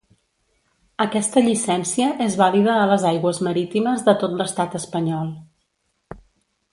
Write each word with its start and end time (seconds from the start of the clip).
Aquesta 1.03 1.43
llicència 1.47 2.07
és 2.25 2.37
vàlida 2.39 2.77
a 2.77 2.87
les 2.93 3.05
aigües 3.11 3.41
marítimes 3.49 4.01
de 4.07 4.15
tot 4.25 4.33
l'Estat 4.41 4.79
espanyol. 4.83 5.31